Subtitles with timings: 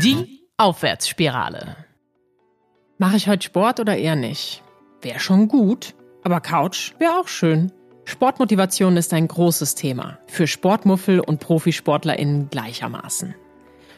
[0.00, 1.74] Die Aufwärtsspirale.
[2.98, 4.62] Mache ich heute Sport oder eher nicht?
[5.02, 7.72] Wäre schon gut, aber Couch wäre auch schön.
[8.04, 10.18] Sportmotivation ist ein großes Thema.
[10.28, 13.34] Für Sportmuffel und ProfisportlerInnen gleichermaßen.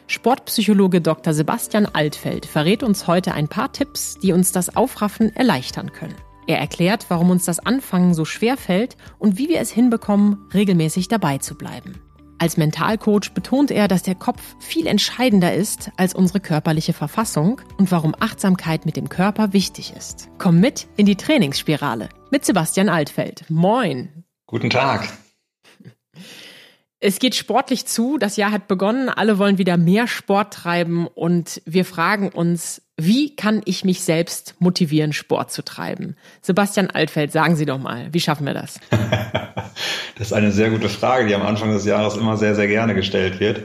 [0.07, 1.33] Sportpsychologe Dr.
[1.33, 6.15] Sebastian Altfeld verrät uns heute ein paar Tipps, die uns das Aufraffen erleichtern können.
[6.47, 11.09] Er erklärt, warum uns das Anfangen so schwer fällt und wie wir es hinbekommen, regelmäßig
[11.09, 12.01] dabei zu bleiben.
[12.41, 17.91] Als Mentalcoach betont er, dass der Kopf viel entscheidender ist als unsere körperliche Verfassung und
[17.91, 20.27] warum Achtsamkeit mit dem Körper wichtig ist.
[20.39, 23.45] Komm mit in die Trainingsspirale mit Sebastian Altfeld.
[23.47, 24.23] Moin.
[24.47, 25.07] Guten Tag.
[26.99, 31.61] Es geht sportlich zu, das Jahr hat begonnen, alle wollen wieder mehr Sport treiben und
[31.65, 36.15] wir fragen uns, wie kann ich mich selbst motivieren, Sport zu treiben?
[36.41, 38.79] Sebastian Altfeld, sagen Sie doch mal, wie schaffen wir das?
[40.17, 42.95] das ist eine sehr gute Frage, die am Anfang des Jahres immer sehr, sehr gerne
[42.95, 43.63] gestellt wird.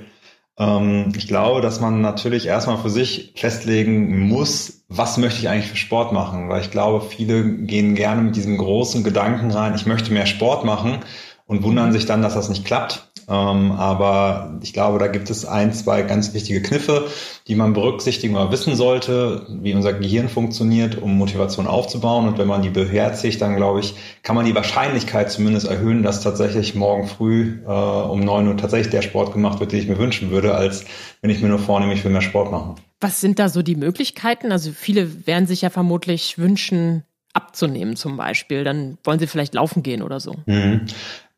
[0.59, 5.71] Ähm, ich glaube, dass man natürlich erstmal für sich festlegen muss, was möchte ich eigentlich
[5.71, 6.49] für Sport machen?
[6.49, 10.65] Weil ich glaube, viele gehen gerne mit diesem großen Gedanken rein, ich möchte mehr Sport
[10.65, 11.01] machen
[11.47, 13.11] und wundern sich dann, dass das nicht klappt.
[13.29, 17.09] Ähm, aber ich glaube, da gibt es ein, zwei ganz wichtige Kniffe,
[17.49, 22.29] die man berücksichtigen oder wissen sollte, wie unser Gehirn funktioniert, um Motivation aufzubauen.
[22.29, 26.21] Und wenn man die beherzigt, dann glaube ich, kann man die Wahrscheinlichkeit zumindest erhöhen, dass
[26.21, 29.99] tatsächlich morgen früh äh, um neun Uhr tatsächlich der Sport gemacht wird, den ich mir
[29.99, 30.85] wünschen würde, als
[31.21, 32.77] wenn ich mir nur vornehme, ich will mehr Sport machen.
[33.01, 34.53] Was sind da so die Möglichkeiten?
[34.53, 37.03] Also viele werden sich ja vermutlich wünschen,
[37.37, 38.65] abzunehmen zum Beispiel.
[38.65, 40.37] Dann wollen sie vielleicht laufen gehen oder so.
[40.47, 40.87] Mhm.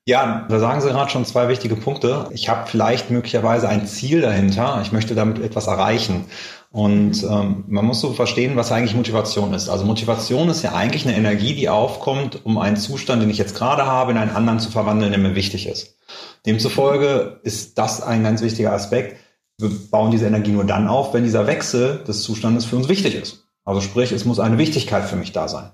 [0.08, 2.30] Ja, da sagen Sie gerade schon zwei wichtige Punkte.
[2.30, 4.80] Ich habe vielleicht möglicherweise ein Ziel dahinter.
[4.80, 6.24] Ich möchte damit etwas erreichen.
[6.70, 9.68] Und ähm, man muss so verstehen, was eigentlich Motivation ist.
[9.68, 13.54] Also Motivation ist ja eigentlich eine Energie, die aufkommt, um einen Zustand, den ich jetzt
[13.54, 15.98] gerade habe, in einen anderen zu verwandeln, der mir wichtig ist.
[16.46, 19.18] Demzufolge ist das ein ganz wichtiger Aspekt.
[19.58, 23.14] Wir bauen diese Energie nur dann auf, wenn dieser Wechsel des Zustandes für uns wichtig
[23.14, 23.44] ist.
[23.62, 25.70] Also sprich, es muss eine Wichtigkeit für mich da sein.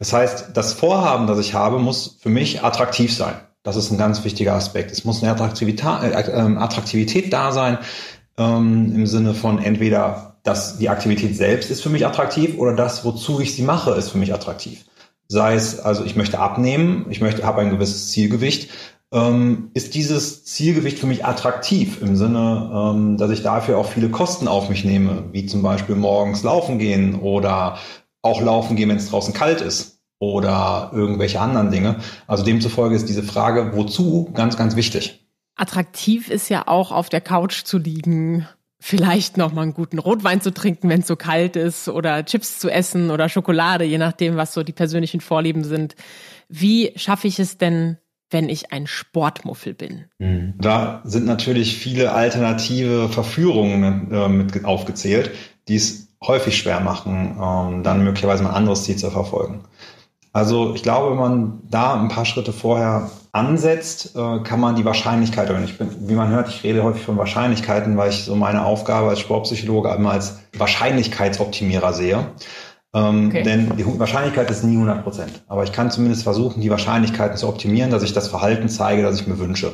[0.00, 3.36] Das heißt, das Vorhaben, das ich habe, muss für mich attraktiv sein.
[3.66, 4.92] Das ist ein ganz wichtiger Aspekt.
[4.92, 7.78] Es muss eine Attraktivität, äh, ähm, Attraktivität da sein,
[8.38, 13.04] ähm, im Sinne von entweder, dass die Aktivität selbst ist für mich attraktiv oder das,
[13.04, 14.84] wozu ich sie mache, ist für mich attraktiv.
[15.26, 18.70] Sei es, also ich möchte abnehmen, ich möchte, habe ein gewisses Zielgewicht,
[19.12, 24.10] ähm, ist dieses Zielgewicht für mich attraktiv im Sinne, ähm, dass ich dafür auch viele
[24.10, 27.78] Kosten auf mich nehme, wie zum Beispiel morgens laufen gehen oder
[28.22, 31.96] auch laufen gehen, wenn es draußen kalt ist oder irgendwelche anderen Dinge.
[32.26, 35.26] Also demzufolge ist diese Frage, wozu, ganz, ganz wichtig.
[35.56, 38.46] Attraktiv ist ja auch auf der Couch zu liegen,
[38.78, 42.58] vielleicht noch mal einen guten Rotwein zu trinken, wenn es so kalt ist, oder Chips
[42.58, 45.96] zu essen oder Schokolade, je nachdem, was so die persönlichen Vorlieben sind.
[46.48, 47.96] Wie schaffe ich es denn,
[48.30, 50.04] wenn ich ein Sportmuffel bin?
[50.18, 50.54] Mhm.
[50.58, 55.30] Da sind natürlich viele alternative Verführungen äh, mit aufgezählt,
[55.68, 59.64] die es häufig schwer machen, ähm, dann möglicherweise ein anderes Ziel zu verfolgen.
[60.36, 64.84] Also ich glaube, wenn man da ein paar Schritte vorher ansetzt, äh, kann man die
[64.84, 68.36] Wahrscheinlichkeit, und ich bin, wie man hört, ich rede häufig von Wahrscheinlichkeiten, weil ich so
[68.36, 72.32] meine Aufgabe als Sportpsychologe immer als Wahrscheinlichkeitsoptimierer sehe.
[72.92, 73.44] Ähm, okay.
[73.44, 75.42] Denn die Wahrscheinlichkeit ist nie 100 Prozent.
[75.48, 79.18] Aber ich kann zumindest versuchen, die Wahrscheinlichkeiten zu optimieren, dass ich das Verhalten zeige, das
[79.18, 79.72] ich mir wünsche.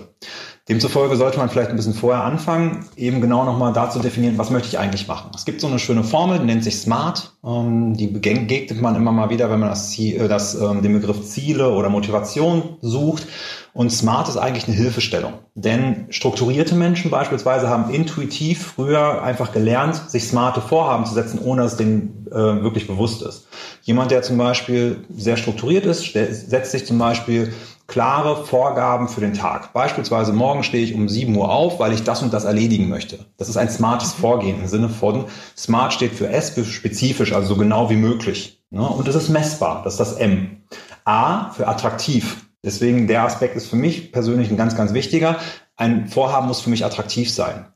[0.69, 4.69] Demzufolge sollte man vielleicht ein bisschen vorher anfangen, eben genau nochmal dazu definieren, was möchte
[4.69, 5.33] ich eigentlich machen.
[5.35, 7.33] Es gibt so eine schöne Formel, die nennt sich SMART.
[7.45, 10.93] Ähm, die begegnet man immer mal wieder, wenn man das, Ziel, äh, das, ähm, den
[10.93, 13.27] Begriff Ziele oder Motivation sucht.
[13.75, 15.33] Und SMART ist eigentlich eine Hilfestellung.
[15.57, 21.63] Denn strukturierte Menschen beispielsweise haben intuitiv früher einfach gelernt, sich smarte Vorhaben zu setzen, ohne
[21.63, 23.49] dass es denen äh, wirklich bewusst ist.
[23.83, 27.53] Jemand, der zum Beispiel sehr strukturiert ist, setzt sich zum Beispiel
[27.87, 29.73] klare Vorgaben für den Tag.
[29.73, 33.27] Beispielsweise morgen stehe ich um 7 Uhr auf, weil ich das und das erledigen möchte.
[33.37, 35.27] Das ist ein smartes Vorgehen im Sinne von
[35.57, 38.63] smart steht für S, spezifisch, also so genau wie möglich.
[38.71, 38.87] Ne?
[38.87, 40.63] Und es ist messbar, das ist das M.
[41.05, 42.47] A für attraktiv.
[42.65, 45.37] Deswegen der Aspekt ist für mich persönlich ein ganz, ganz wichtiger.
[45.77, 47.67] Ein Vorhaben muss für mich attraktiv sein.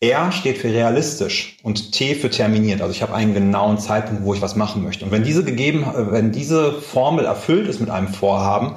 [0.00, 2.82] R steht für realistisch und T für terminiert.
[2.82, 5.06] Also ich habe einen genauen Zeitpunkt, wo ich was machen möchte.
[5.06, 8.76] Und wenn diese gegeben, wenn diese Formel erfüllt ist mit einem Vorhaben,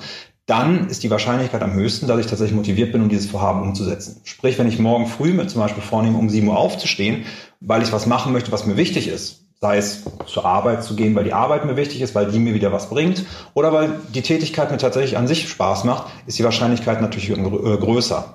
[0.49, 4.21] dann ist die Wahrscheinlichkeit am höchsten, dass ich tatsächlich motiviert bin, um dieses Vorhaben umzusetzen.
[4.23, 7.25] Sprich, wenn ich morgen früh mit zum Beispiel vornehme, um 7 Uhr aufzustehen,
[7.59, 11.13] weil ich was machen möchte, was mir wichtig ist, sei es zur Arbeit zu gehen,
[11.13, 14.23] weil die Arbeit mir wichtig ist, weil die mir wieder was bringt, oder weil die
[14.23, 18.33] Tätigkeit mir tatsächlich an sich Spaß macht, ist die Wahrscheinlichkeit natürlich äh, größer.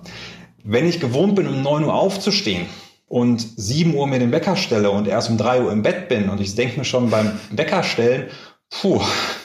[0.62, 2.66] Wenn ich gewohnt bin, um 9 Uhr aufzustehen
[3.08, 6.28] und 7 Uhr mir den Wecker stelle und erst um 3 Uhr im Bett bin
[6.28, 8.28] und ich denke mir schon beim Weckerstellen,
[8.70, 9.00] puh,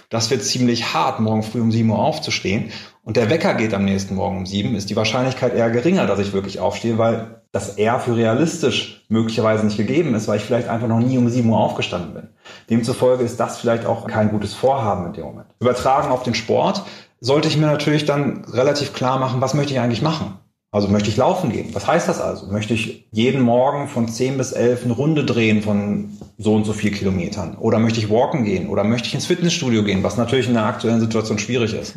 [0.10, 2.72] das wird ziemlich hart, morgen früh um 7 Uhr aufzustehen
[3.04, 6.20] und der Wecker geht am nächsten Morgen um 7, ist die Wahrscheinlichkeit eher geringer, dass
[6.20, 10.68] ich wirklich aufstehe, weil das eher für realistisch möglicherweise nicht gegeben ist, weil ich vielleicht
[10.68, 12.28] einfach noch nie um 7 Uhr aufgestanden bin.
[12.70, 15.48] Demzufolge ist das vielleicht auch kein gutes Vorhaben in dem Moment.
[15.60, 16.84] Übertragen auf den Sport
[17.20, 20.40] sollte ich mir natürlich dann relativ klar machen, was möchte ich eigentlich machen?
[20.72, 21.70] Also möchte ich laufen gehen?
[21.74, 22.46] Was heißt das also?
[22.46, 26.74] Möchte ich jeden Morgen von 10 bis 11 eine Runde drehen von so und so
[26.74, 27.58] viel Kilometern?
[27.58, 28.70] Oder möchte ich walken gehen?
[28.70, 31.96] Oder möchte ich ins Fitnessstudio gehen, was natürlich in der aktuellen Situation schwierig ist?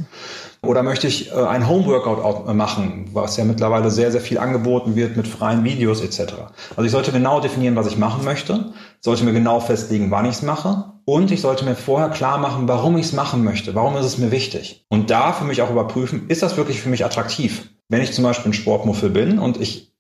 [0.63, 4.97] Oder möchte ich äh, ein Homeworkout äh, machen, was ja mittlerweile sehr, sehr viel angeboten
[4.97, 6.33] wird mit freien Videos etc.
[6.71, 10.37] Also ich sollte genau definieren, was ich machen möchte, sollte mir genau festlegen, wann ich
[10.37, 13.97] es mache und ich sollte mir vorher klar machen, warum ich es machen möchte, warum
[13.97, 14.87] ist es mir wichtig.
[14.89, 17.69] Und da für mich auch überprüfen, ist das wirklich für mich attraktiv?
[17.93, 19.93] Wenn ich zum Beispiel ein Sportmuffel bin und ich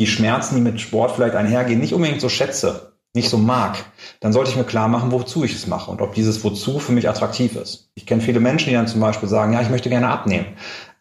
[0.00, 3.84] die Schmerzen, die mit Sport vielleicht einhergehen, nicht unbedingt so schätze, nicht so mag,
[4.20, 6.92] dann sollte ich mir klar machen, wozu ich es mache und ob dieses Wozu für
[6.92, 7.90] mich attraktiv ist.
[7.94, 10.46] Ich kenne viele Menschen, die dann zum Beispiel sagen, ja, ich möchte gerne abnehmen.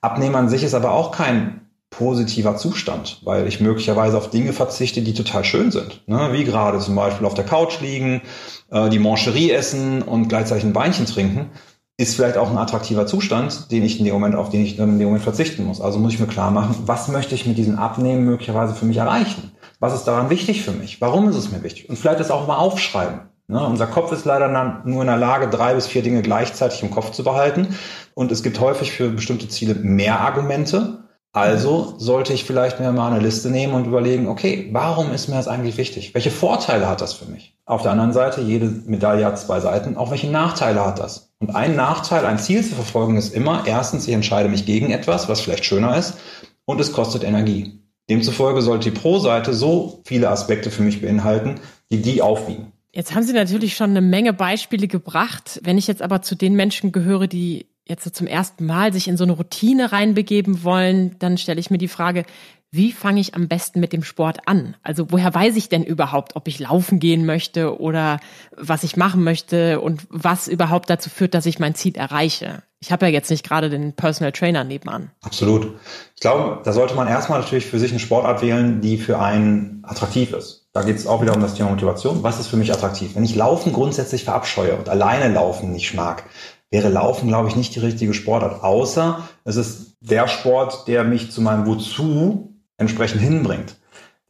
[0.02, 5.02] Abnehmen an sich ist aber auch kein positiver Zustand, weil ich möglicherweise auf Dinge verzichte,
[5.02, 6.06] die total schön sind.
[6.08, 6.32] Ne?
[6.34, 8.22] Wie gerade zum Beispiel auf der Couch liegen,
[8.70, 11.52] äh, die Mancherie essen und gleichzeitig ein Weinchen trinken
[11.98, 14.90] ist vielleicht auch ein attraktiver Zustand, den ich in dem Moment, auf den ich dann
[14.90, 15.82] in dem Moment verzichten muss.
[15.82, 18.98] Also muss ich mir klar machen, was möchte ich mit diesem Abnehmen möglicherweise für mich
[18.98, 19.52] erreichen?
[19.80, 21.02] Was ist daran wichtig für mich?
[21.02, 21.90] Warum ist es mir wichtig?
[21.90, 23.22] Und vielleicht das auch mal aufschreiben.
[23.48, 23.64] Ne?
[23.66, 24.48] Unser Kopf ist leider
[24.86, 27.76] nur in der Lage, drei bis vier Dinge gleichzeitig im Kopf zu behalten.
[28.14, 31.00] Und es gibt häufig für bestimmte Ziele mehr Argumente.
[31.34, 35.36] Also sollte ich vielleicht mir mal eine Liste nehmen und überlegen, okay, warum ist mir
[35.36, 36.14] das eigentlich wichtig?
[36.14, 37.56] Welche Vorteile hat das für mich?
[37.66, 41.31] Auf der anderen Seite, jede Medaille hat zwei Seiten, auch welche Nachteile hat das?
[41.42, 45.28] Und ein Nachteil, ein Ziel zu verfolgen ist immer, erstens, ich entscheide mich gegen etwas,
[45.28, 46.18] was vielleicht schöner ist,
[46.66, 47.80] und es kostet Energie.
[48.10, 51.60] Demzufolge sollte die Pro-Seite so viele Aspekte für mich beinhalten,
[51.92, 52.72] die die aufwiegen.
[52.94, 55.60] Jetzt haben Sie natürlich schon eine Menge Beispiele gebracht.
[55.64, 59.08] Wenn ich jetzt aber zu den Menschen gehöre, die jetzt so zum ersten Mal sich
[59.08, 62.26] in so eine Routine reinbegeben wollen, dann stelle ich mir die Frage,
[62.72, 64.78] wie fange ich am besten mit dem Sport an?
[64.82, 68.20] Also woher weiß ich denn überhaupt, ob ich laufen gehen möchte oder
[68.56, 72.64] was ich machen möchte und was überhaupt dazu führt, dass ich mein Ziel erreiche?
[72.80, 75.12] Ich habe ja jetzt nicht gerade den Personal Trainer nebenan.
[75.22, 75.76] Absolut.
[76.16, 79.84] Ich glaube, da sollte man erstmal natürlich für sich eine Sportart wählen, die für einen
[79.84, 80.70] attraktiv ist.
[80.72, 82.24] Da geht es auch wieder um das Thema Motivation.
[82.24, 83.16] Was ist für mich attraktiv?
[83.16, 86.24] Wenn ich Laufen grundsätzlich verabscheue und alleine Laufen nicht mag,
[86.72, 88.64] wäre Laufen, glaube ich, nicht die richtige Sportart.
[88.64, 93.76] Außer es ist der Sport, der mich zu meinem Wozu entsprechend hinbringt.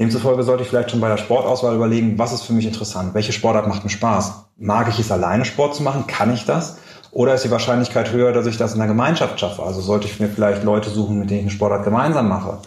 [0.01, 3.33] Demzufolge sollte ich vielleicht schon bei der Sportauswahl überlegen, was ist für mich interessant, welche
[3.33, 4.45] Sportart macht mir Spaß.
[4.57, 6.07] Mag ich es alleine Sport zu machen?
[6.07, 6.77] Kann ich das?
[7.11, 9.61] Oder ist die Wahrscheinlichkeit höher, dass ich das in der Gemeinschaft schaffe?
[9.61, 12.57] Also sollte ich mir vielleicht Leute suchen, mit denen ich einen Sportart gemeinsam mache.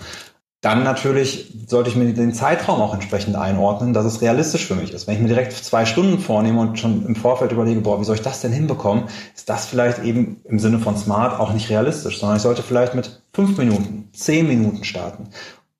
[0.61, 4.93] Dann natürlich sollte ich mir den Zeitraum auch entsprechend einordnen, dass es realistisch für mich
[4.95, 5.07] ist.
[5.07, 8.15] Wenn ich mir direkt zwei Stunden vornehme und schon im Vorfeld überlege, boah, wie soll
[8.15, 9.05] ich das denn hinbekommen,
[9.35, 12.95] ist das vielleicht eben im Sinne von smart auch nicht realistisch, sondern ich sollte vielleicht
[12.95, 15.29] mit fünf Minuten, zehn Minuten starten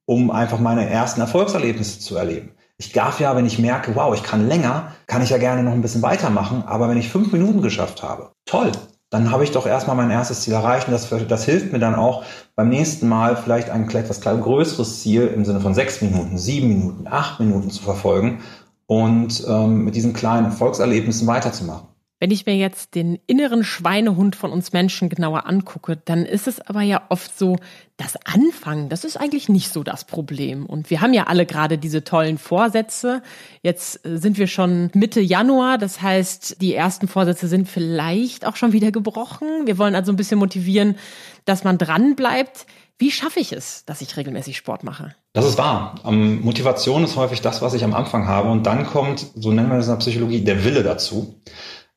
[0.07, 2.53] um einfach meine ersten Erfolgserlebnisse zu erleben.
[2.77, 5.73] Ich darf ja, wenn ich merke, wow, ich kann länger, kann ich ja gerne noch
[5.73, 8.73] ein bisschen weitermachen, aber wenn ich fünf Minuten geschafft habe, toll,
[9.11, 11.95] dann habe ich doch erstmal mein erstes Ziel erreicht und das, das hilft mir dann
[11.95, 12.25] auch
[12.57, 17.07] beim nächsten Mal vielleicht ein etwas größeres Ziel im Sinne von sechs Minuten, sieben Minuten,
[17.09, 18.41] acht Minuten zu verfolgen
[18.87, 21.94] und ähm, mit diesen kleinen Erfolgserlebnissen weiterzumachen.
[22.21, 26.61] Wenn ich mir jetzt den inneren Schweinehund von uns Menschen genauer angucke, dann ist es
[26.61, 27.57] aber ja oft so,
[27.97, 30.67] das Anfangen, das ist eigentlich nicht so das Problem.
[30.67, 33.23] Und wir haben ja alle gerade diese tollen Vorsätze.
[33.63, 38.57] Jetzt äh, sind wir schon Mitte Januar, das heißt, die ersten Vorsätze sind vielleicht auch
[38.57, 39.67] schon wieder gebrochen.
[39.67, 40.97] Wir wollen also ein bisschen motivieren,
[41.45, 42.67] dass man dran bleibt.
[42.99, 45.15] Wie schaffe ich es, dass ich regelmäßig Sport mache?
[45.33, 45.97] Das ist wahr.
[46.05, 48.51] Motivation ist häufig das, was ich am Anfang habe.
[48.51, 51.41] Und dann kommt, so nennen wir das in der Psychologie, der Wille dazu.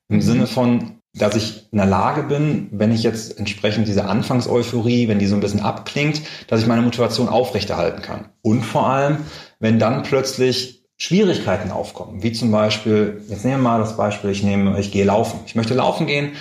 [0.10, 5.08] Im Sinne von, dass ich in der Lage bin, wenn ich jetzt entsprechend diese Anfangseuphorie,
[5.08, 8.30] wenn die so ein bisschen abklingt, dass ich meine Motivation aufrechterhalten kann.
[8.42, 9.18] Und vor allem,
[9.60, 14.44] wenn dann plötzlich Schwierigkeiten aufkommen, wie zum Beispiel, jetzt nehmen wir mal das Beispiel, ich
[14.44, 15.40] nehme, ich gehe laufen.
[15.46, 16.32] Ich möchte laufen gehen,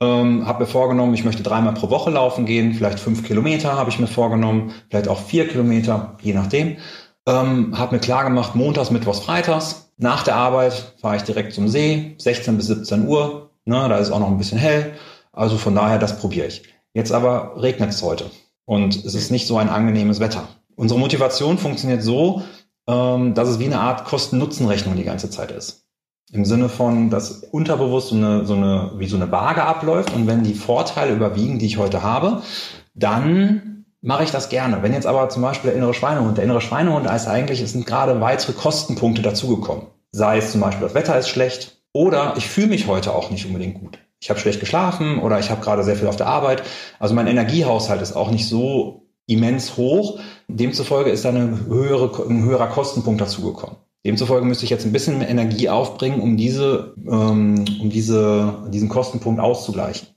[0.00, 3.90] ähm, habe mir vorgenommen, ich möchte dreimal pro Woche laufen gehen, vielleicht fünf Kilometer habe
[3.90, 6.76] ich mir vorgenommen, vielleicht auch vier Kilometer, je nachdem.
[7.26, 11.68] Ähm, habe mir klar gemacht, montags, mittwochs, freitags nach der Arbeit fahre ich direkt zum
[11.68, 13.50] See, 16 bis 17 Uhr.
[13.64, 14.94] Ne, da ist auch noch ein bisschen hell.
[15.32, 16.62] Also von daher, das probiere ich.
[16.94, 18.30] Jetzt aber regnet es heute
[18.64, 20.48] und es ist nicht so ein angenehmes Wetter.
[20.76, 22.42] Unsere Motivation funktioniert so,
[22.88, 25.84] ähm, dass es wie eine Art Kosten-Nutzen-Rechnung die ganze Zeit ist.
[26.32, 30.26] Im Sinne von, dass unterbewusst so eine, so eine, wie so eine Waage abläuft und
[30.26, 32.42] wenn die Vorteile überwiegen, die ich heute habe,
[32.94, 34.82] dann mache ich das gerne.
[34.82, 37.86] Wenn jetzt aber zum Beispiel der innere Schweinehund, der innere Schweinehund heißt eigentlich, es sind
[37.86, 39.86] gerade weitere Kostenpunkte dazugekommen.
[40.12, 43.46] Sei es zum Beispiel, das Wetter ist schlecht oder ich fühle mich heute auch nicht
[43.46, 43.98] unbedingt gut.
[44.20, 46.62] Ich habe schlecht geschlafen oder ich habe gerade sehr viel auf der Arbeit.
[46.98, 50.18] Also mein Energiehaushalt ist auch nicht so immens hoch.
[50.48, 53.76] Demzufolge ist da eine höhere, ein höherer Kostenpunkt dazugekommen.
[54.04, 58.88] Demzufolge müsste ich jetzt ein bisschen mehr Energie aufbringen, um diese, ähm, um diese, diesen
[58.88, 60.08] Kostenpunkt auszugleichen.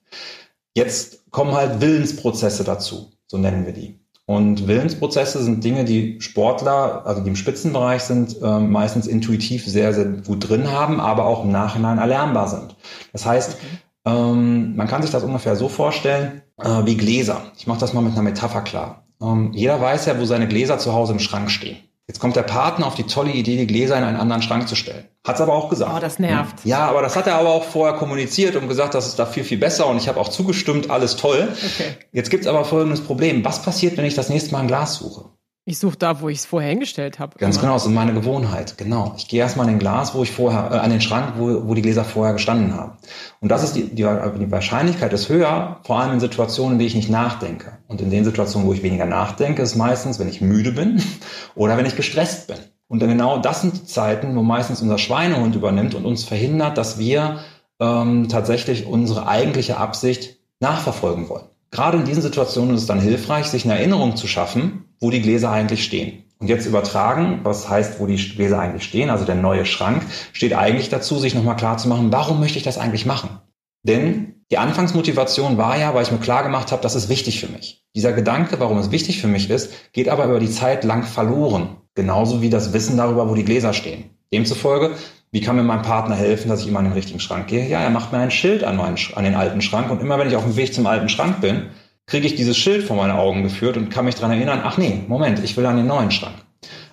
[0.73, 3.97] Jetzt kommen halt Willensprozesse dazu, so nennen wir die.
[4.25, 9.93] Und Willensprozesse sind Dinge, die Sportler, also die im Spitzenbereich sind, äh, meistens intuitiv sehr,
[9.93, 12.75] sehr gut drin haben, aber auch im Nachhinein erlernbar sind.
[13.13, 13.57] Das heißt,
[14.05, 17.41] ähm, man kann sich das ungefähr so vorstellen äh, wie Gläser.
[17.57, 19.05] Ich mache das mal mit einer Metapher klar.
[19.21, 21.77] Ähm, jeder weiß ja, wo seine Gläser zu Hause im Schrank stehen.
[22.12, 24.75] Jetzt kommt der Partner auf die tolle Idee, die Gläser in einen anderen Schrank zu
[24.75, 25.06] stellen.
[25.25, 25.94] Hat's aber auch gesagt.
[25.96, 26.58] Oh, das nervt.
[26.65, 29.46] Ja, aber das hat er aber auch vorher kommuniziert und gesagt, das ist da viel,
[29.46, 31.48] viel besser und ich habe auch zugestimmt, alles toll.
[31.53, 31.96] Okay.
[32.12, 33.46] Jetzt gibt's aber folgendes Problem.
[33.46, 35.30] Was passiert, wenn ich das nächste Mal ein Glas suche?
[35.63, 37.38] Ich suche da, wo ich es vorher hingestellt habe.
[37.38, 38.80] Ganz genau, das ist meine Gewohnheit.
[38.80, 39.13] Genau.
[39.18, 41.75] Ich gehe erstmal an den Glas, wo ich vorher, äh, an den Schrank, wo, wo
[41.75, 42.94] die Gläser vorher gestanden haben.
[43.41, 46.88] Und das ist die, die, die Wahrscheinlichkeit ist höher, vor allem in Situationen, in denen
[46.88, 47.77] ich nicht nachdenke.
[47.88, 51.01] Und in den Situationen, wo ich weniger nachdenke, ist meistens, wenn ich müde bin
[51.56, 52.58] oder wenn ich gestresst bin.
[52.88, 56.98] Und genau das sind die Zeiten, wo meistens unser Schweinehund übernimmt und uns verhindert, dass
[56.98, 57.39] wir
[57.80, 61.46] ähm, tatsächlich unsere eigentliche Absicht nachverfolgen wollen.
[61.70, 65.22] Gerade in diesen Situationen ist es dann hilfreich, sich eine Erinnerung zu schaffen, wo die
[65.22, 66.24] Gläser eigentlich stehen.
[66.39, 70.03] Und jetzt übertragen, was heißt, wo die Gläser eigentlich stehen, also der neue Schrank,
[70.34, 73.41] steht eigentlich dazu, sich nochmal klar zu machen, warum möchte ich das eigentlich machen?
[73.84, 77.48] Denn die Anfangsmotivation war ja, weil ich mir klar gemacht habe, das ist wichtig für
[77.48, 77.84] mich.
[77.96, 81.77] Dieser Gedanke, warum es wichtig für mich ist, geht aber über die Zeit lang verloren.
[81.93, 84.12] Genauso wie das Wissen darüber, wo die Gläser stehen.
[84.34, 84.96] Demzufolge,
[85.31, 87.67] wie kann mir mein Partner helfen, dass ich immer an den richtigen Schrank gehe?
[87.67, 90.27] Ja, er macht mir ein Schild an, meinen, an den alten Schrank und immer wenn
[90.27, 91.67] ich auf dem Weg zum alten Schrank bin,
[92.12, 95.00] kriege ich dieses Schild vor meine Augen geführt und kann mich daran erinnern, ach nee,
[95.08, 96.36] Moment, ich will an den neuen Schrank.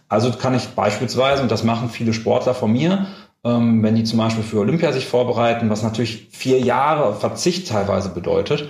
[0.08, 3.08] Also kann ich beispielsweise, und das machen viele Sportler von mir,
[3.44, 8.10] ähm, wenn die zum Beispiel für Olympia sich vorbereiten, was natürlich vier Jahre Verzicht teilweise
[8.10, 8.68] bedeutet,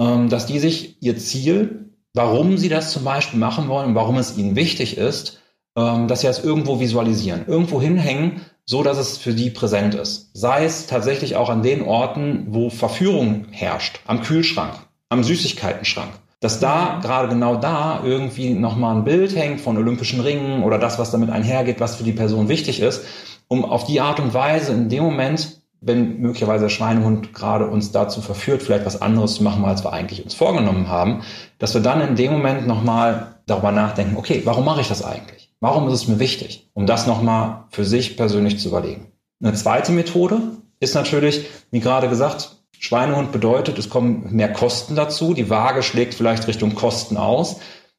[0.00, 4.18] ähm, dass die sich ihr Ziel, warum sie das zum Beispiel machen wollen und warum
[4.18, 5.40] es ihnen wichtig ist,
[5.76, 10.30] ähm, dass sie das irgendwo visualisieren, irgendwo hinhängen, so dass es für die präsent ist.
[10.36, 14.74] Sei es tatsächlich auch an den Orten, wo Verführung herrscht, am Kühlschrank,
[15.08, 16.10] am Süßigkeitenschrank.
[16.40, 20.98] Dass da, gerade genau da, irgendwie nochmal ein Bild hängt von Olympischen Ringen oder das,
[20.98, 23.04] was damit einhergeht, was für die Person wichtig ist,
[23.48, 27.92] um auf die Art und Weise in dem Moment, wenn möglicherweise der Schweinehund gerade uns
[27.92, 31.22] dazu verführt, vielleicht was anderes zu machen, als wir eigentlich uns vorgenommen haben,
[31.58, 35.54] dass wir dann in dem Moment nochmal darüber nachdenken, okay, warum mache ich das eigentlich?
[35.60, 36.70] Warum ist es mir wichtig?
[36.74, 39.12] Um das nochmal für sich persönlich zu überlegen.
[39.42, 40.40] Eine zweite Methode
[40.80, 45.34] ist natürlich, wie gerade gesagt, Schweinehund bedeutet, es kommen mehr Kosten dazu.
[45.34, 47.56] Die Waage schlägt vielleicht Richtung Kosten aus,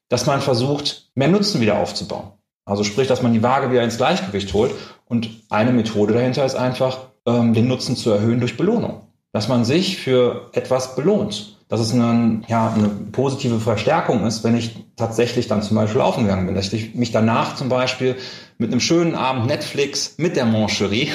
[0.08, 2.32] dass man versucht, mehr Nutzen wieder aufzubauen.
[2.64, 4.72] Also sprich, dass man die Waage wieder ins Gleichgewicht holt.
[5.06, 9.02] Und eine Methode dahinter ist einfach, ähm, den Nutzen zu erhöhen durch Belohnung.
[9.32, 11.56] Dass man sich für etwas belohnt.
[11.68, 16.24] Dass es eine, ja, eine positive Verstärkung ist, wenn ich tatsächlich dann zum Beispiel laufen
[16.24, 16.54] gegangen bin.
[16.54, 18.16] Dass ich mich danach zum Beispiel
[18.58, 21.10] mit einem schönen Abend Netflix mit der Mancherie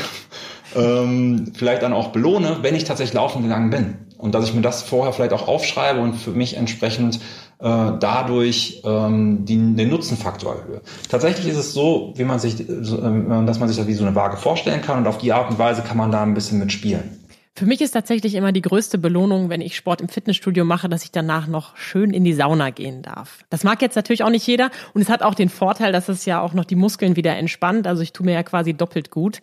[0.75, 3.95] ähm, vielleicht dann auch belohne, wenn ich tatsächlich laufen gegangen bin.
[4.17, 7.19] Und dass ich mir das vorher vielleicht auch aufschreibe und für mich entsprechend
[7.59, 10.81] äh, dadurch ähm, die, den Nutzenfaktor erhöhe.
[11.09, 14.15] Tatsächlich ist es so, wie man sich, äh, dass man sich das wie so eine
[14.15, 17.22] Waage vorstellen kann und auf die Art und Weise kann man da ein bisschen mitspielen.
[17.55, 21.03] Für mich ist tatsächlich immer die größte Belohnung, wenn ich Sport im Fitnessstudio mache, dass
[21.03, 23.45] ich danach noch schön in die Sauna gehen darf.
[23.51, 26.25] Das mag jetzt natürlich auch nicht jeder und es hat auch den Vorteil, dass es
[26.25, 27.85] ja auch noch die Muskeln wieder entspannt.
[27.85, 29.39] Also ich tue mir ja quasi doppelt gut.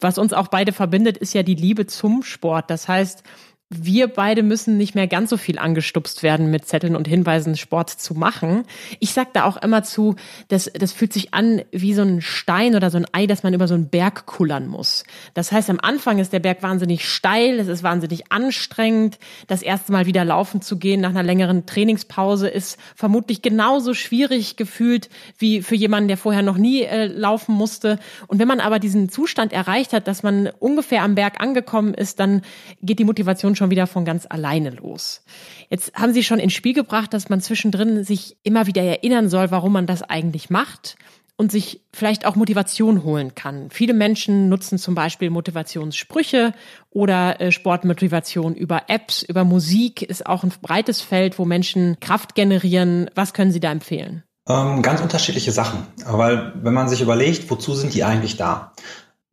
[0.00, 2.70] Was uns auch beide verbindet, ist ja die Liebe zum Sport.
[2.70, 3.24] Das heißt,
[3.72, 7.88] wir beide müssen nicht mehr ganz so viel angestupst werden mit Zetteln und Hinweisen, Sport
[7.88, 8.64] zu machen.
[8.98, 10.16] Ich sag da auch immer zu,
[10.48, 13.54] das, das fühlt sich an wie so ein Stein oder so ein Ei, das man
[13.54, 15.04] über so einen Berg kullern muss.
[15.34, 19.20] Das heißt, am Anfang ist der Berg wahnsinnig steil, es ist wahnsinnig anstrengend.
[19.46, 24.56] Das erste Mal wieder laufen zu gehen nach einer längeren Trainingspause ist vermutlich genauso schwierig
[24.56, 25.08] gefühlt
[25.38, 28.00] wie für jemanden, der vorher noch nie äh, laufen musste.
[28.26, 32.18] Und wenn man aber diesen Zustand erreicht hat, dass man ungefähr am Berg angekommen ist,
[32.18, 32.42] dann
[32.82, 35.22] geht die Motivation schon wieder von ganz alleine los.
[35.68, 39.50] Jetzt haben Sie schon ins Spiel gebracht, dass man zwischendrin sich immer wieder erinnern soll,
[39.50, 40.96] warum man das eigentlich macht
[41.36, 43.68] und sich vielleicht auch Motivation holen kann.
[43.70, 46.54] Viele Menschen nutzen zum Beispiel Motivationssprüche
[46.88, 52.34] oder äh, Sportmotivation über Apps, über Musik ist auch ein breites Feld, wo Menschen Kraft
[52.34, 53.10] generieren.
[53.14, 54.22] Was können Sie da empfehlen?
[54.48, 55.86] Ähm, ganz unterschiedliche Sachen.
[56.06, 58.72] Weil wenn man sich überlegt, wozu sind die eigentlich da?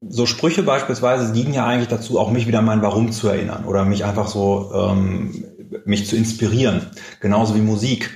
[0.01, 3.65] So Sprüche beispielsweise dienen ja eigentlich dazu, auch mich wieder an mein Warum zu erinnern
[3.65, 5.43] oder mich einfach so ähm,
[5.85, 6.87] mich zu inspirieren.
[7.19, 8.15] Genauso wie Musik.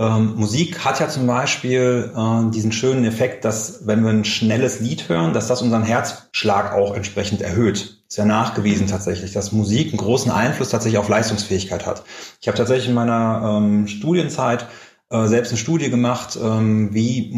[0.00, 4.80] Ähm, Musik hat ja zum Beispiel äh, diesen schönen Effekt, dass wenn wir ein schnelles
[4.80, 7.96] Lied hören, dass das unseren Herzschlag auch entsprechend erhöht.
[8.08, 12.04] Ist ja nachgewiesen tatsächlich, dass Musik einen großen Einfluss tatsächlich auf Leistungsfähigkeit hat.
[12.40, 14.66] Ich habe tatsächlich in meiner ähm, Studienzeit
[15.10, 17.34] äh, selbst eine Studie gemacht, ähm, wie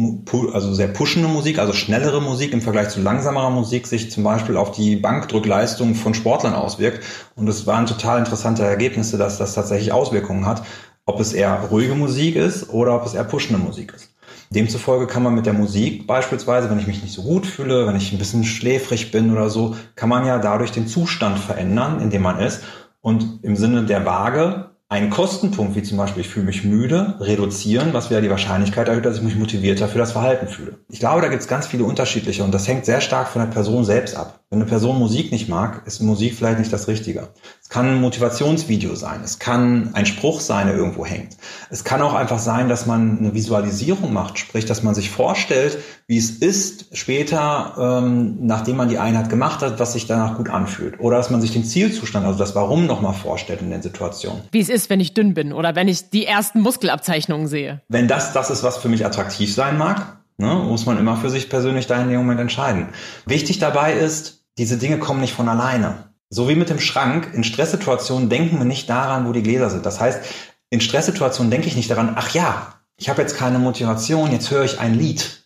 [0.53, 4.57] also sehr pushende Musik, also schnellere Musik im Vergleich zu langsamerer Musik sich zum Beispiel
[4.57, 7.03] auf die Bankdrückleistung von Sportlern auswirkt.
[7.35, 10.63] Und es waren total interessante Ergebnisse, dass das tatsächlich Auswirkungen hat,
[11.05, 14.13] ob es eher ruhige Musik ist oder ob es eher pushende Musik ist.
[14.49, 17.95] Demzufolge kann man mit der Musik beispielsweise, wenn ich mich nicht so gut fühle, wenn
[17.95, 22.09] ich ein bisschen schläfrig bin oder so, kann man ja dadurch den Zustand verändern, in
[22.09, 22.63] dem man ist.
[22.99, 27.93] Und im Sinne der Waage einen Kostenpunkt, wie zum Beispiel ich fühle mich müde, reduzieren,
[27.93, 30.79] was wieder die Wahrscheinlichkeit erhöht, dass ich mich motivierter für das Verhalten fühle.
[30.89, 33.47] Ich glaube, da gibt es ganz viele unterschiedliche und das hängt sehr stark von der
[33.47, 34.41] Person selbst ab.
[34.49, 37.29] Wenn eine Person Musik nicht mag, ist Musik vielleicht nicht das Richtige.
[37.71, 41.37] Es kann ein Motivationsvideo sein, es kann ein Spruch sein, der irgendwo hängt.
[41.69, 45.77] Es kann auch einfach sein, dass man eine Visualisierung macht, sprich, dass man sich vorstellt,
[46.05, 50.49] wie es ist später, ähm, nachdem man die Einheit gemacht hat, was sich danach gut
[50.49, 50.99] anfühlt.
[50.99, 54.41] Oder dass man sich den Zielzustand, also das Warum nochmal vorstellt in der Situation.
[54.51, 57.79] Wie es ist, wenn ich dünn bin oder wenn ich die ersten Muskelabzeichnungen sehe.
[57.87, 61.29] Wenn das das ist, was für mich attraktiv sein mag, ne, muss man immer für
[61.29, 62.89] sich persönlich da in dem Moment entscheiden.
[63.25, 66.10] Wichtig dabei ist, diese Dinge kommen nicht von alleine.
[66.33, 69.85] So wie mit dem Schrank, in Stresssituationen denken wir nicht daran, wo die Gläser sind.
[69.85, 70.21] Das heißt,
[70.69, 74.63] in Stresssituationen denke ich nicht daran, ach ja, ich habe jetzt keine Motivation, jetzt höre
[74.63, 75.43] ich ein Lied.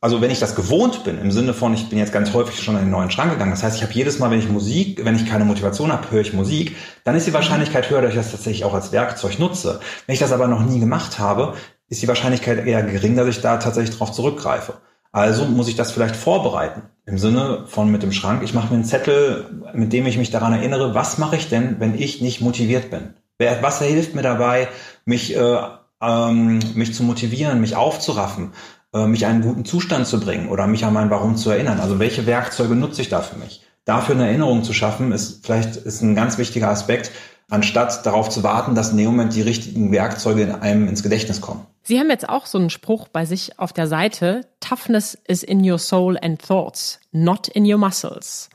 [0.00, 2.74] Also wenn ich das gewohnt bin, im Sinne von, ich bin jetzt ganz häufig schon
[2.74, 5.14] in den neuen Schrank gegangen, das heißt, ich habe jedes Mal, wenn ich Musik, wenn
[5.14, 8.32] ich keine Motivation habe, höre ich Musik, dann ist die Wahrscheinlichkeit höher, dass ich das
[8.32, 9.78] tatsächlich auch als Werkzeug nutze.
[10.06, 11.54] Wenn ich das aber noch nie gemacht habe,
[11.88, 14.74] ist die Wahrscheinlichkeit eher gering, dass ich da tatsächlich drauf zurückgreife.
[15.12, 16.82] Also muss ich das vielleicht vorbereiten.
[17.06, 20.30] Im Sinne von mit dem Schrank, ich mache mir einen Zettel, mit dem ich mich
[20.30, 23.14] daran erinnere, was mache ich denn, wenn ich nicht motiviert bin?
[23.38, 24.68] Was hilft mir dabei,
[25.04, 25.58] mich, äh,
[26.02, 28.52] ähm, mich zu motivieren, mich aufzuraffen,
[28.92, 31.80] äh, mich in einen guten Zustand zu bringen oder mich an mein Warum zu erinnern?
[31.80, 33.62] Also welche Werkzeuge nutze ich da für mich?
[33.84, 37.12] Dafür eine Erinnerung zu schaffen, ist vielleicht ist ein ganz wichtiger Aspekt,
[37.48, 41.40] anstatt darauf zu warten, dass in dem Moment die richtigen Werkzeuge in einem ins Gedächtnis
[41.40, 41.66] kommen.
[41.82, 44.40] Sie haben jetzt auch so einen Spruch bei sich auf der Seite.
[44.60, 48.50] Toughness is in your soul and thoughts, not in your muscles.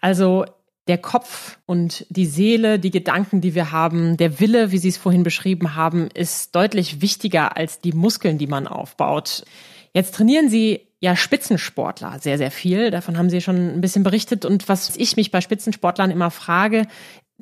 [0.00, 0.46] Also
[0.88, 4.96] der Kopf und die Seele, die Gedanken, die wir haben, der Wille, wie Sie es
[4.96, 9.44] vorhin beschrieben haben, ist deutlich wichtiger als die Muskeln, die man aufbaut.
[9.92, 12.90] Jetzt trainieren Sie ja Spitzensportler sehr, sehr viel.
[12.90, 14.44] Davon haben Sie schon ein bisschen berichtet.
[14.44, 16.86] Und was ich mich bei Spitzensportlern immer frage,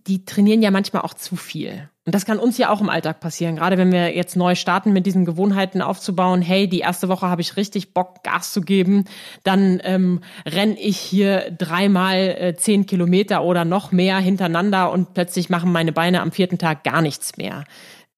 [0.07, 1.89] die trainieren ja manchmal auch zu viel.
[2.07, 4.93] Und das kann uns ja auch im Alltag passieren, gerade wenn wir jetzt neu starten
[4.93, 6.43] mit diesen Gewohnheiten aufzubauen.
[6.43, 9.07] Hey, die erste Woche habe ich richtig Bock, Gas zu geben.
[9.43, 15.49] Dann ähm, renne ich hier dreimal äh, zehn Kilometer oder noch mehr hintereinander und plötzlich
[15.49, 17.65] machen meine Beine am vierten Tag gar nichts mehr.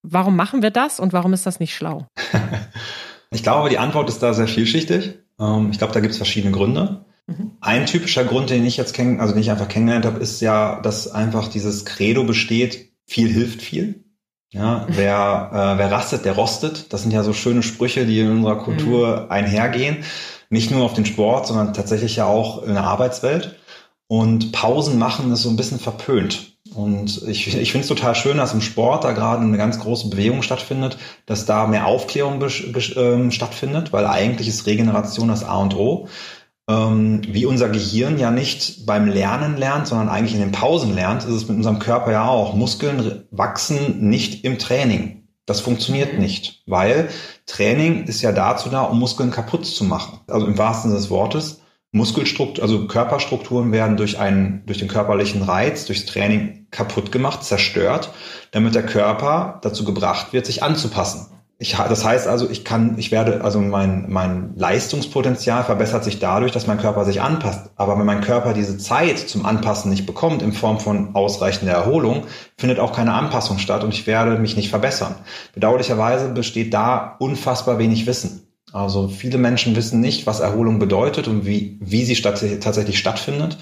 [0.02, 2.06] Warum machen wir das und warum ist das nicht schlau?
[3.30, 5.14] ich glaube, die Antwort ist da sehr vielschichtig.
[5.38, 7.05] Ähm, ich glaube, da gibt es verschiedene Gründe.
[7.60, 10.80] Ein typischer Grund, den ich jetzt kenn, also den ich einfach kennengelernt habe, ist ja,
[10.80, 14.04] dass einfach dieses Credo besteht, viel hilft viel.
[14.52, 16.92] Ja, wer, äh, wer rastet, der rostet.
[16.92, 19.30] Das sind ja so schöne Sprüche, die in unserer Kultur mhm.
[19.30, 20.04] einhergehen.
[20.50, 23.56] Nicht nur auf den Sport, sondern tatsächlich ja auch in der Arbeitswelt.
[24.06, 26.56] Und Pausen machen ist so ein bisschen verpönt.
[26.74, 30.10] Und ich, ich finde es total schön, dass im Sport da gerade eine ganz große
[30.10, 35.74] Bewegung stattfindet, dass da mehr Aufklärung äh, stattfindet, weil eigentlich ist Regeneration das A und
[35.74, 36.08] O
[36.68, 41.24] ähm, wie unser Gehirn ja nicht beim Lernen lernt, sondern eigentlich in den Pausen lernt,
[41.24, 42.54] ist es mit unserem Körper ja auch.
[42.54, 45.28] Muskeln wachsen nicht im Training.
[45.46, 47.08] Das funktioniert nicht, weil
[47.46, 50.18] Training ist ja dazu da, um Muskeln kaputt zu machen.
[50.26, 51.60] Also im wahrsten Sinne des Wortes.
[51.92, 58.10] Muskelstruktur, also Körperstrukturen werden durch einen, durch den körperlichen Reiz, durchs Training kaputt gemacht, zerstört,
[58.50, 61.28] damit der Körper dazu gebracht wird, sich anzupassen.
[61.58, 66.52] Ich, das heißt also, ich kann, ich werde, also mein, mein Leistungspotenzial verbessert sich dadurch,
[66.52, 67.70] dass mein Körper sich anpasst.
[67.76, 72.24] Aber wenn mein Körper diese Zeit zum Anpassen nicht bekommt in Form von ausreichender Erholung,
[72.58, 75.14] findet auch keine Anpassung statt und ich werde mich nicht verbessern.
[75.54, 78.42] Bedauerlicherweise besteht da unfassbar wenig Wissen.
[78.72, 83.56] Also viele Menschen wissen nicht, was Erholung bedeutet und wie, wie sie statt, tatsächlich stattfindet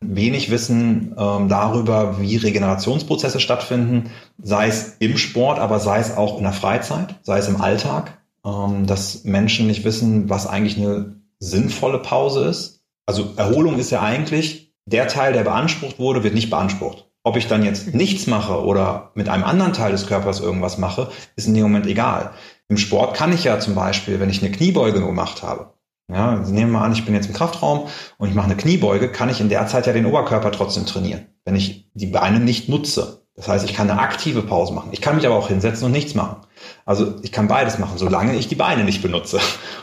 [0.00, 4.10] wenig Wissen ähm, darüber, wie Regenerationsprozesse stattfinden,
[4.42, 8.18] sei es im Sport, aber sei es auch in der Freizeit, sei es im Alltag,
[8.44, 12.84] ähm, dass Menschen nicht wissen, was eigentlich eine sinnvolle Pause ist.
[13.06, 17.08] Also Erholung ist ja eigentlich, der Teil, der beansprucht wurde, wird nicht beansprucht.
[17.22, 21.10] Ob ich dann jetzt nichts mache oder mit einem anderen Teil des Körpers irgendwas mache,
[21.36, 22.32] ist in dem Moment egal.
[22.68, 25.72] Im Sport kann ich ja zum Beispiel, wenn ich eine Kniebeuge gemacht habe,
[26.10, 27.88] ja, nehmen wir mal an, ich bin jetzt im Kraftraum
[28.18, 31.26] und ich mache eine Kniebeuge, kann ich in der Zeit ja den Oberkörper trotzdem trainieren,
[31.44, 33.24] wenn ich die Beine nicht nutze.
[33.36, 34.90] Das heißt, ich kann eine aktive Pause machen.
[34.92, 36.36] Ich kann mich aber auch hinsetzen und nichts machen.
[36.84, 39.40] Also ich kann beides machen, solange ich die Beine nicht benutze.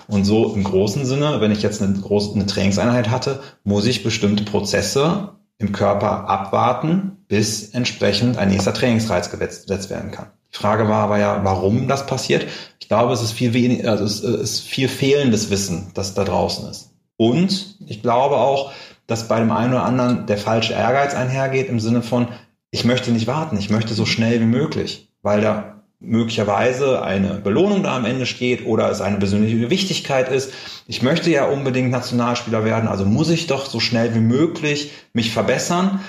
[0.07, 4.03] Und so im großen Sinne, wenn ich jetzt eine, große, eine Trainingseinheit hatte, muss ich
[4.03, 10.27] bestimmte Prozesse im Körper abwarten, bis entsprechend ein nächster Trainingsreiz gesetzt werden kann.
[10.53, 12.45] Die Frage war aber ja, warum das passiert.
[12.79, 16.69] Ich glaube, es ist viel wenig, also es ist viel fehlendes Wissen, das da draußen
[16.69, 16.91] ist.
[17.17, 18.73] Und ich glaube auch,
[19.07, 22.27] dass bei dem einen oder anderen der falsche Ehrgeiz einhergeht im Sinne von,
[22.69, 27.83] ich möchte nicht warten, ich möchte so schnell wie möglich, weil da möglicherweise eine Belohnung
[27.83, 30.51] da am Ende steht oder es eine persönliche Wichtigkeit ist.
[30.87, 35.31] Ich möchte ja unbedingt Nationalspieler werden, also muss ich doch so schnell wie möglich mich
[35.31, 35.99] verbessern.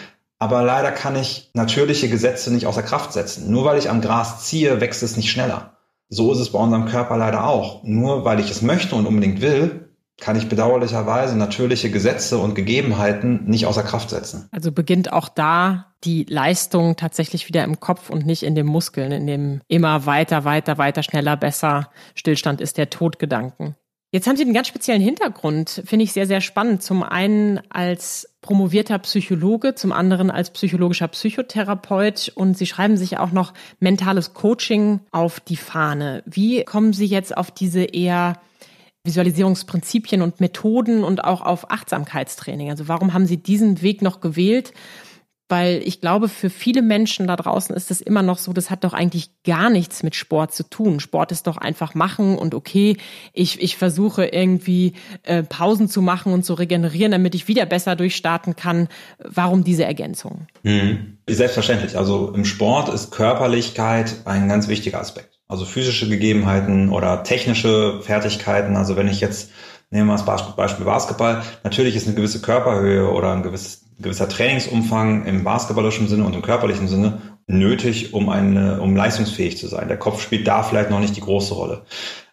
[0.43, 3.49] Aber leider kann ich natürliche Gesetze nicht außer Kraft setzen.
[3.49, 5.77] Nur weil ich am Gras ziehe, wächst es nicht schneller.
[6.09, 7.85] So ist es bei unserem Körper leider auch.
[7.85, 13.45] Nur weil ich es möchte und unbedingt will, kann ich bedauerlicherweise natürliche Gesetze und Gegebenheiten
[13.45, 14.49] nicht außer Kraft setzen.
[14.51, 19.13] Also beginnt auch da die Leistung tatsächlich wieder im Kopf und nicht in den Muskeln,
[19.13, 21.89] in dem immer weiter, weiter, weiter, schneller, besser.
[22.17, 23.77] Stillstand ist der Todgedanken.
[24.15, 26.83] Jetzt haben Sie einen ganz speziellen Hintergrund, finde ich sehr, sehr spannend.
[26.83, 33.33] Zum einen als promovierter Psychologe, zum anderen als psychologischer Psychotherapeut und Sie schreiben sich auch
[33.33, 36.23] noch mentales Coaching auf die Fahne.
[36.27, 38.39] Wie kommen Sie jetzt auf diese eher
[39.05, 42.71] Visualisierungsprinzipien und Methoden und auch auf Achtsamkeitstraining.
[42.71, 44.73] Also warum haben Sie diesen Weg noch gewählt?
[45.53, 48.85] Weil ich glaube, für viele Menschen da draußen ist es immer noch so, das hat
[48.85, 50.99] doch eigentlich gar nichts mit Sport zu tun.
[50.99, 52.97] Sport ist doch einfach machen und okay,
[53.35, 57.97] ich, ich versuche irgendwie äh, Pausen zu machen und zu regenerieren, damit ich wieder besser
[57.97, 58.89] durchstarten kann.
[59.19, 60.47] Warum diese Ergänzung?
[60.63, 61.19] Mhm.
[61.29, 61.99] Selbstverständlich.
[61.99, 65.39] Also im Sport ist Körperlichkeit ein ganz wichtiger Aspekt.
[65.49, 68.75] Also physische Gegebenheiten oder technische Fertigkeiten.
[68.75, 69.51] Also wenn ich jetzt,
[69.91, 75.25] nehmen wir das Beispiel Basketball, natürlich ist eine gewisse Körperhöhe oder ein gewisses, gewisser Trainingsumfang
[75.27, 79.89] im basketballischen Sinne und im körperlichen Sinne nötig, um, eine, um leistungsfähig zu sein.
[79.89, 81.83] Der Kopf spielt da vielleicht noch nicht die große Rolle.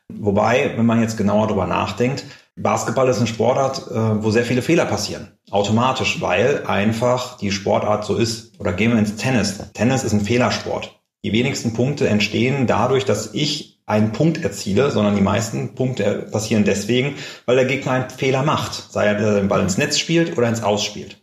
[0.10, 4.62] Wobei, wenn man jetzt genauer drüber nachdenkt, Basketball ist eine Sportart, äh, wo sehr viele
[4.62, 5.32] Fehler passieren.
[5.50, 8.60] Automatisch, weil einfach die Sportart so ist.
[8.60, 9.60] Oder gehen wir ins Tennis.
[9.74, 11.00] Tennis ist ein Fehlersport.
[11.24, 16.64] Die wenigsten Punkte entstehen dadurch, dass ich einen Punkt erziele, sondern die meisten Punkte passieren
[16.64, 20.48] deswegen, weil der Gegner einen Fehler macht, sei er den Ball ins Netz spielt oder
[20.48, 21.18] ins Aus spielt.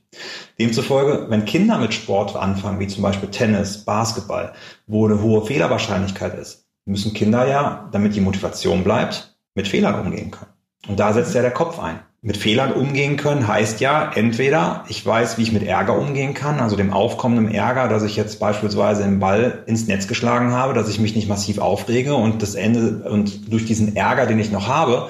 [0.58, 4.52] Demzufolge, wenn Kinder mit Sport anfangen, wie zum Beispiel Tennis, Basketball,
[4.86, 10.30] wo eine hohe Fehlerwahrscheinlichkeit ist, müssen Kinder ja, damit die Motivation bleibt, mit Fehlern umgehen
[10.30, 10.52] können.
[10.88, 15.06] Und da setzt ja der Kopf ein mit Fehlern umgehen können, heißt ja entweder ich
[15.06, 19.04] weiß, wie ich mit Ärger umgehen kann, also dem aufkommenden Ärger, dass ich jetzt beispielsweise
[19.04, 23.08] den Ball ins Netz geschlagen habe, dass ich mich nicht massiv aufrege und das Ende
[23.08, 25.08] und durch diesen Ärger, den ich noch habe,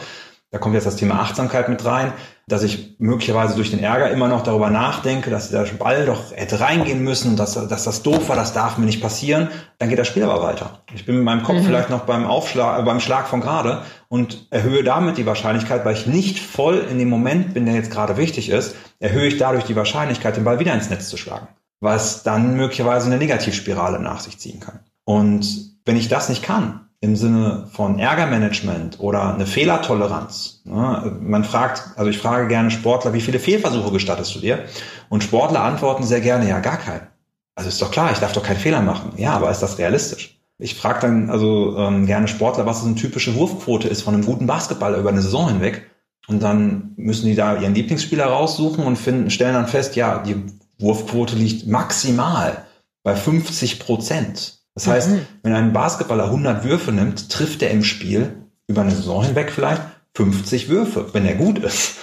[0.56, 2.14] da kommt jetzt das Thema Achtsamkeit mit rein,
[2.48, 6.60] dass ich möglicherweise durch den Ärger immer noch darüber nachdenke, dass der Ball doch hätte
[6.60, 10.08] reingehen müssen, dass, dass das doof war, das darf mir nicht passieren, dann geht das
[10.08, 10.80] Spiel aber weiter.
[10.94, 11.64] Ich bin mit meinem Kopf mhm.
[11.64, 15.92] vielleicht noch beim Aufschlag, äh, beim Schlag von gerade und erhöhe damit die Wahrscheinlichkeit, weil
[15.92, 19.64] ich nicht voll in dem Moment bin, der jetzt gerade wichtig ist, erhöhe ich dadurch
[19.64, 21.48] die Wahrscheinlichkeit, den Ball wieder ins Netz zu schlagen.
[21.80, 24.80] Was dann möglicherweise eine Negativspirale nach sich ziehen kann.
[25.04, 30.62] Und wenn ich das nicht kann, im Sinne von Ärgermanagement oder eine Fehlertoleranz.
[30.64, 34.64] Man fragt, also ich frage gerne Sportler, wie viele Fehlversuche gestattest du dir?
[35.08, 37.06] Und Sportler antworten sehr gerne, ja, gar keinen.
[37.54, 39.12] Also ist doch klar, ich darf doch keinen Fehler machen.
[39.16, 40.38] Ja, aber ist das realistisch?
[40.58, 44.24] Ich frage dann also ähm, gerne Sportler, was so eine typische Wurfquote ist von einem
[44.24, 45.90] guten Basketballer über eine Saison hinweg.
[46.28, 50.42] Und dann müssen die da ihren Lieblingsspieler raussuchen und finden, stellen dann fest, ja, die
[50.78, 52.64] Wurfquote liegt maximal
[53.02, 54.58] bei 50 Prozent.
[54.76, 55.26] Das heißt, mhm.
[55.42, 58.34] wenn ein Basketballer 100 Würfe nimmt, trifft er im Spiel
[58.68, 59.80] über eine Saison hinweg vielleicht
[60.14, 61.96] 50 Würfe, wenn er gut ist.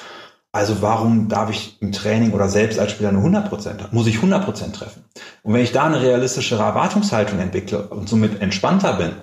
[0.52, 3.92] Also warum darf ich im Training oder selbst als Spieler nur 100 Prozent?
[3.92, 5.04] Muss ich 100 Prozent treffen?
[5.42, 9.14] Und wenn ich da eine realistische Erwartungshaltung entwickle und somit entspannter bin,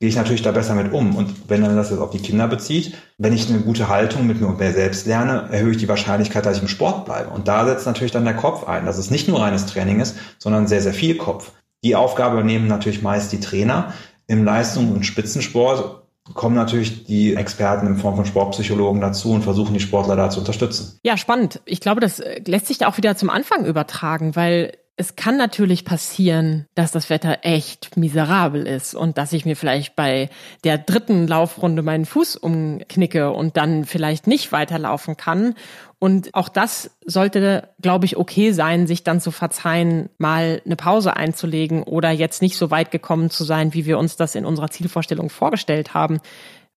[0.00, 1.14] gehe ich natürlich da besser mit um.
[1.14, 4.40] Und wenn man das jetzt auf die Kinder bezieht, wenn ich eine gute Haltung mit
[4.40, 7.30] mir und mir selbst lerne, erhöhe ich die Wahrscheinlichkeit, dass ich im Sport bleibe.
[7.30, 10.16] Und da setzt natürlich dann der Kopf ein, dass es nicht nur reines Training ist,
[10.38, 11.52] sondern sehr, sehr viel Kopf.
[11.82, 13.94] Die Aufgabe nehmen natürlich meist die Trainer.
[14.26, 16.00] Im Leistung- und Spitzensport
[16.34, 20.40] kommen natürlich die Experten in Form von Sportpsychologen dazu und versuchen die Sportler da zu
[20.40, 20.98] unterstützen.
[21.02, 21.60] Ja, spannend.
[21.64, 25.38] Ich glaube, das äh, lässt sich da auch wieder zum Anfang übertragen, weil es kann
[25.38, 30.28] natürlich passieren, dass das Wetter echt miserabel ist und dass ich mir vielleicht bei
[30.62, 35.54] der dritten Laufrunde meinen Fuß umknicke und dann vielleicht nicht weiterlaufen kann.
[35.98, 41.16] Und auch das sollte, glaube ich, okay sein, sich dann zu verzeihen, mal eine Pause
[41.16, 44.68] einzulegen oder jetzt nicht so weit gekommen zu sein, wie wir uns das in unserer
[44.68, 46.20] Zielvorstellung vorgestellt haben.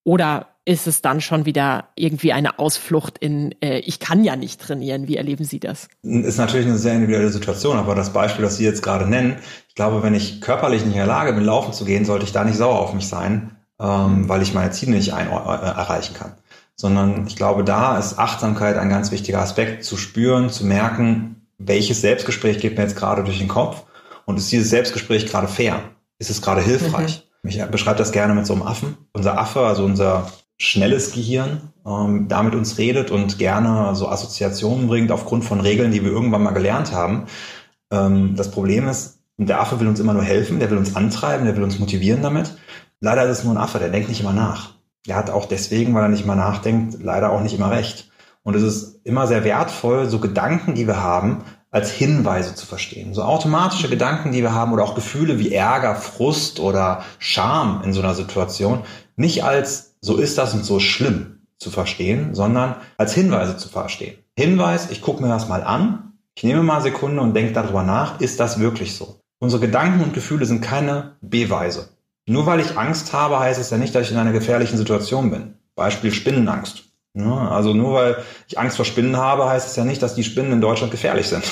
[0.05, 4.61] Oder ist es dann schon wieder irgendwie eine Ausflucht in, äh, ich kann ja nicht
[4.61, 5.07] trainieren?
[5.07, 5.87] Wie erleben Sie das?
[6.03, 9.75] Ist natürlich eine sehr individuelle Situation, aber das Beispiel, das Sie jetzt gerade nennen, ich
[9.75, 12.43] glaube, wenn ich körperlich nicht in der Lage bin, laufen zu gehen, sollte ich da
[12.43, 16.33] nicht sauer auf mich sein, ähm, weil ich meine Ziele nicht ein, äh, erreichen kann
[16.75, 22.01] sondern ich glaube, da ist Achtsamkeit ein ganz wichtiger Aspekt, zu spüren, zu merken, welches
[22.01, 23.83] Selbstgespräch geht mir jetzt gerade durch den Kopf
[24.25, 25.83] und ist dieses Selbstgespräch gerade fair?
[26.23, 27.27] ist es gerade hilfreich?
[27.43, 27.49] Mhm.
[27.49, 28.97] Ich beschreibe das gerne mit so einem Affen.
[29.11, 35.11] Unser Affe, also unser schnelles Gehirn, ähm, damit uns redet und gerne so Assoziationen bringt
[35.11, 37.25] aufgrund von Regeln, die wir irgendwann mal gelernt haben.
[37.91, 41.45] Ähm, das Problem ist, der Affe will uns immer nur helfen, der will uns antreiben,
[41.45, 42.55] der will uns motivieren damit.
[42.99, 44.75] Leider ist es nur ein Affe, der denkt nicht immer nach.
[45.07, 48.09] Er hat auch deswegen, weil er nicht immer nachdenkt, leider auch nicht immer recht.
[48.43, 53.13] Und es ist immer sehr wertvoll, so Gedanken, die wir haben, als Hinweise zu verstehen.
[53.13, 57.93] So automatische Gedanken, die wir haben oder auch Gefühle wie Ärger, Frust oder Scham in
[57.93, 58.83] so einer Situation,
[59.15, 64.17] nicht als so ist das und so schlimm zu verstehen, sondern als Hinweise zu verstehen.
[64.37, 67.83] Hinweis, ich gucke mir das mal an, ich nehme mal eine Sekunde und denke darüber
[67.83, 69.21] nach, ist das wirklich so?
[69.39, 71.89] Unsere Gedanken und Gefühle sind keine Beweise.
[72.25, 75.31] Nur weil ich Angst habe, heißt es ja nicht, dass ich in einer gefährlichen Situation
[75.31, 75.53] bin.
[75.75, 76.83] Beispiel Spinnenangst.
[77.15, 80.51] Also nur weil ich Angst vor Spinnen habe, heißt es ja nicht, dass die Spinnen
[80.51, 81.43] in Deutschland gefährlich sind.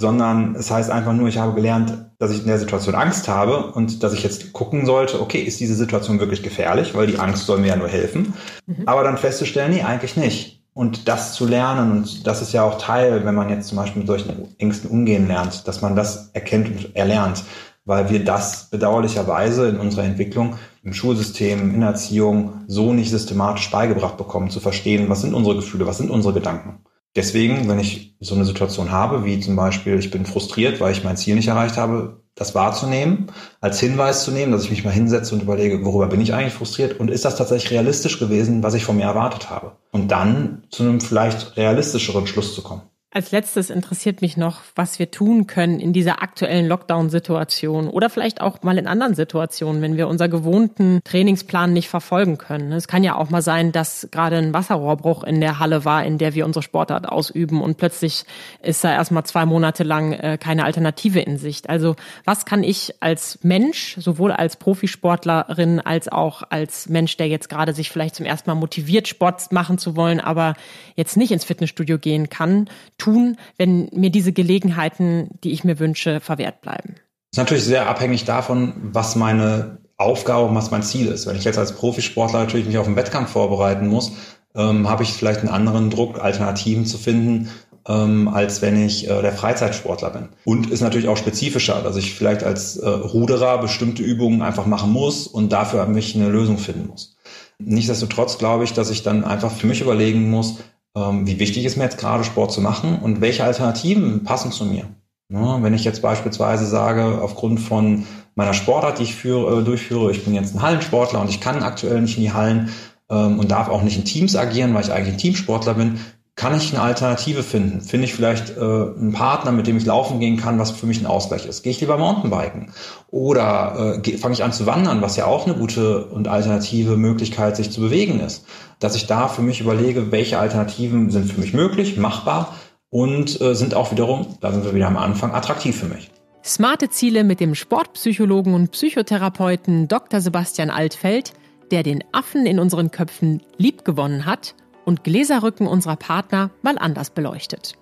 [0.00, 3.72] Sondern es heißt einfach nur, ich habe gelernt, dass ich in der Situation Angst habe
[3.72, 7.46] und dass ich jetzt gucken sollte, okay, ist diese Situation wirklich gefährlich, weil die Angst
[7.46, 8.34] soll mir ja nur helfen.
[8.66, 8.82] Mhm.
[8.86, 11.90] Aber dann festzustellen, nee, eigentlich nicht und das zu lernen.
[11.90, 15.26] Und das ist ja auch Teil, wenn man jetzt zum Beispiel mit solchen Ängsten umgehen
[15.26, 17.42] lernt, dass man das erkennt und erlernt,
[17.84, 23.72] weil wir das bedauerlicherweise in unserer Entwicklung im Schulsystem, in der Erziehung so nicht systematisch
[23.72, 26.78] beigebracht bekommen, zu verstehen, was sind unsere Gefühle, was sind unsere Gedanken.
[27.18, 31.02] Deswegen, wenn ich so eine Situation habe, wie zum Beispiel, ich bin frustriert, weil ich
[31.02, 34.92] mein Ziel nicht erreicht habe, das wahrzunehmen, als Hinweis zu nehmen, dass ich mich mal
[34.92, 38.74] hinsetze und überlege, worüber bin ich eigentlich frustriert und ist das tatsächlich realistisch gewesen, was
[38.74, 39.72] ich von mir erwartet habe?
[39.90, 42.82] Und dann zu einem vielleicht realistischeren Schluss zu kommen.
[43.10, 48.42] Als letztes interessiert mich noch, was wir tun können in dieser aktuellen Lockdown-Situation oder vielleicht
[48.42, 52.70] auch mal in anderen Situationen, wenn wir unser gewohnten Trainingsplan nicht verfolgen können.
[52.70, 56.18] Es kann ja auch mal sein, dass gerade ein Wasserrohrbruch in der Halle war, in
[56.18, 58.24] der wir unsere Sportart ausüben und plötzlich
[58.62, 61.70] ist da erstmal zwei Monate lang äh, keine Alternative in Sicht.
[61.70, 67.48] Also was kann ich als Mensch, sowohl als Profisportlerin als auch als Mensch, der jetzt
[67.48, 70.52] gerade sich vielleicht zum ersten Mal motiviert, Sport machen zu wollen, aber
[70.94, 72.68] jetzt nicht ins Fitnessstudio gehen kann,
[72.98, 76.96] tun, wenn mir diese Gelegenheiten, die ich mir wünsche, verwehrt bleiben?
[77.30, 81.26] Das ist natürlich sehr abhängig davon, was meine Aufgabe und was mein Ziel ist.
[81.26, 84.12] Wenn ich jetzt als Profisportler natürlich mich auf einen Wettkampf vorbereiten muss,
[84.54, 87.50] ähm, habe ich vielleicht einen anderen Druck, Alternativen zu finden,
[87.86, 90.28] ähm, als wenn ich äh, der Freizeitsportler bin.
[90.44, 94.92] Und ist natürlich auch spezifischer, dass ich vielleicht als äh, Ruderer bestimmte Übungen einfach machen
[94.92, 97.16] muss und dafür mich eine Lösung finden muss.
[97.58, 100.58] Nichtsdestotrotz glaube ich, dass ich dann einfach für mich überlegen muss,
[100.94, 104.86] wie wichtig ist mir jetzt gerade Sport zu machen und welche Alternativen passen zu mir.
[105.30, 110.10] Ja, wenn ich jetzt beispielsweise sage, aufgrund von meiner Sportart, die ich führe, äh, durchführe,
[110.10, 112.70] ich bin jetzt ein Hallensportler und ich kann aktuell nicht in die Hallen
[113.10, 116.00] ähm, und darf auch nicht in Teams agieren, weil ich eigentlich ein Teamsportler bin,
[116.38, 117.80] kann ich eine Alternative finden?
[117.80, 121.00] Finde ich vielleicht äh, einen Partner, mit dem ich laufen gehen kann, was für mich
[121.00, 121.64] ein Ausgleich ist?
[121.64, 122.70] Gehe ich lieber Mountainbiken?
[123.10, 127.56] Oder äh, fange ich an zu wandern, was ja auch eine gute und alternative Möglichkeit,
[127.56, 128.46] sich zu bewegen ist?
[128.78, 132.54] Dass ich da für mich überlege, welche Alternativen sind für mich möglich, machbar
[132.88, 136.08] und äh, sind auch wiederum, da sind wir wieder am Anfang, attraktiv für mich.
[136.44, 140.20] Smarte Ziele mit dem Sportpsychologen und Psychotherapeuten Dr.
[140.20, 141.32] Sebastian Altfeld,
[141.72, 144.54] der den Affen in unseren Köpfen liebgewonnen hat–
[144.88, 147.74] und Gläserrücken unserer Partner mal anders beleuchtet.